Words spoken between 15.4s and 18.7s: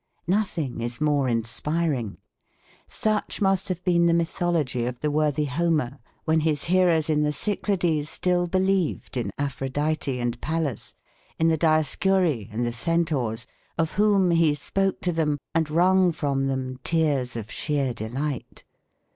and wrung from them tears of sheer delight.